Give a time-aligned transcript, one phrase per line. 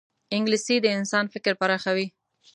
[0.35, 2.07] انګلیسي د انسان فکر پراخوي